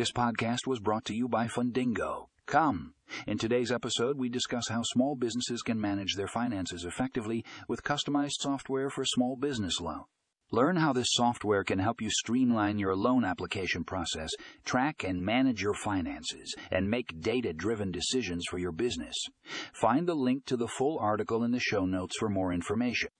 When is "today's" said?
3.36-3.70